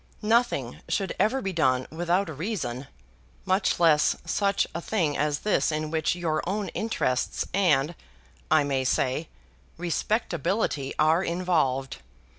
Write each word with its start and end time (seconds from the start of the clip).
Nothing 0.23 0.81
should 0.89 1.13
ever 1.19 1.43
be 1.43 1.53
done 1.53 1.85
without 1.91 2.27
a 2.27 2.33
reason; 2.33 2.87
much 3.45 3.79
less 3.79 4.15
such 4.25 4.65
a 4.73 4.81
thing 4.81 5.15
as 5.15 5.41
this 5.41 5.71
in 5.71 5.91
which 5.91 6.15
your 6.15 6.41
own 6.49 6.69
interests 6.69 7.45
and, 7.53 7.93
I 8.49 8.63
may 8.63 8.83
say, 8.83 9.29
respectability 9.77 10.95
are 10.97 11.23
involved. 11.23 11.97